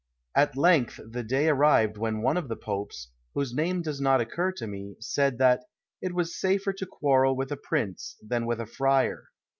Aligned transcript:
At 0.35 0.57
length 0.57 0.99
the 1.07 1.21
day 1.21 1.47
arrived 1.47 1.95
when 1.95 2.23
one 2.23 2.35
of 2.35 2.47
the 2.47 2.55
Popes, 2.55 3.11
whose 3.35 3.53
name 3.53 3.83
does 3.83 4.01
not 4.01 4.19
occur 4.19 4.51
to 4.53 4.65
me, 4.65 4.95
said 4.99 5.37
that 5.37 5.61
"it 6.01 6.15
was 6.15 6.35
safer 6.41 6.73
to 6.73 6.87
quarrel 6.87 7.35
with 7.35 7.51
a 7.51 7.55
prince 7.57 8.17
than 8.19 8.47
with 8.47 8.59
a 8.59 8.65
friar." 8.65 9.25